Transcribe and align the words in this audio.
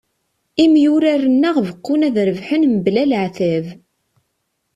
Imyurar-nneɣ 0.65 1.55
beqqun 1.67 2.01
ad 2.07 2.15
rebḥen 2.27 2.63
mebla 2.73 3.03
leɛtab. 3.11 3.65